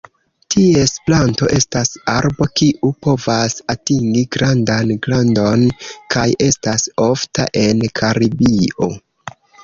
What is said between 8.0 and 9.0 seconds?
Karibio.